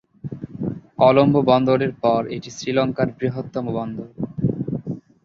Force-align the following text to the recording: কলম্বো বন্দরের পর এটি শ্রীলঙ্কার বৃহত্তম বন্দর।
কলম্বো 0.99 1.41
বন্দরের 1.49 1.93
পর 2.03 2.21
এটি 2.35 2.49
শ্রীলঙ্কার 2.57 3.07
বৃহত্তম 3.17 3.65
বন্দর। 3.77 4.07